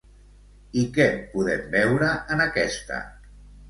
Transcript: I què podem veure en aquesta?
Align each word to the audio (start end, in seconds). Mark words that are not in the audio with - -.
I 0.85 0.85
què 0.95 1.07
podem 1.35 1.71
veure 1.79 2.11
en 2.37 2.45
aquesta? 2.51 3.09